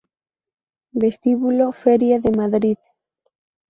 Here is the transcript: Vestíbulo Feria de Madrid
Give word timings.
Vestíbulo 1.01 1.71
Feria 1.83 2.19
de 2.19 2.31
Madrid 2.31 2.79